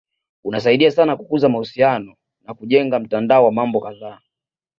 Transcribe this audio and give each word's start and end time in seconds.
Unasaidia 0.43 0.91
sana 0.91 1.17
kukuza 1.17 1.49
mahusiano 1.49 2.15
na 2.45 2.53
kujenga 2.53 2.99
mtandao 2.99 3.45
wa 3.45 3.51
mambo 3.51 3.81
kadhaa 3.81 4.19